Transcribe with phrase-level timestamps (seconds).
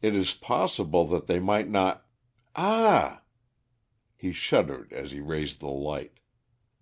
[0.00, 2.06] "It is possible that they might not
[2.56, 3.20] Ah!"
[4.16, 6.20] He shuddered as he raised the light.